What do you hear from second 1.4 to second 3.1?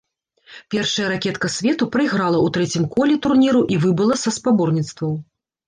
свету прайграла ў трэцім